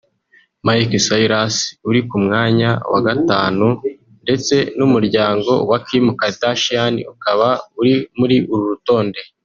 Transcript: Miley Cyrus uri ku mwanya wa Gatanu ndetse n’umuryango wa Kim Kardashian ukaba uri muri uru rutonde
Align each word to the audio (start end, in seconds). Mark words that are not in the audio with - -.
Miley 0.65 0.99
Cyrus 1.07 1.55
uri 1.87 2.01
ku 2.09 2.15
mwanya 2.25 2.69
wa 2.91 2.99
Gatanu 3.07 3.67
ndetse 4.23 4.55
n’umuryango 4.77 5.51
wa 5.69 5.77
Kim 5.87 6.05
Kardashian 6.19 6.93
ukaba 7.13 7.49
uri 7.79 7.93
muri 8.19 8.35
uru 8.53 8.63
rutonde 8.71 9.19